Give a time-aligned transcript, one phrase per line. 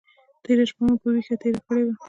[0.43, 1.93] تېره شپه مو په ویښه تېره کړې وه.